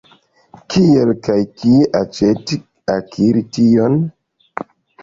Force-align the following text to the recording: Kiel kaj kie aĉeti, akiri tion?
Kiel 0.75 1.11
kaj 1.27 1.35
kie 1.59 1.91
aĉeti, 2.01 2.61
akiri 2.99 3.47
tion? 3.59 4.05